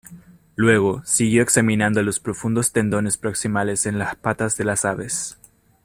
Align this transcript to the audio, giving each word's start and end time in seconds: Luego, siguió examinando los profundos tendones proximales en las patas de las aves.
Luego, 0.55 1.03
siguió 1.05 1.43
examinando 1.43 2.01
los 2.01 2.19
profundos 2.19 2.71
tendones 2.71 3.17
proximales 3.19 3.85
en 3.85 3.99
las 3.99 4.15
patas 4.15 4.57
de 4.57 4.63
las 4.63 4.83
aves. 4.83 5.37